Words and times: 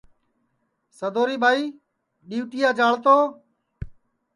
سدوری 0.97 1.37
ٻائی 1.41 1.63
ڈِؔوٹِیا 2.27 2.69
جاݪ 2.77 2.95
تو 3.03 3.17